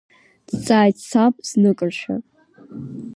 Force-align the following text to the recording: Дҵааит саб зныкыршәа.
Дҵааит 0.47 0.97
саб 1.09 1.35
зныкыршәа. 1.47 2.15